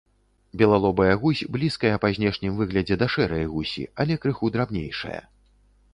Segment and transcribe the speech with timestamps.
[0.59, 5.21] Белалобая гусь блізкая па знешнім выглядзе да шэрай гусі, але крыху драбнейшая.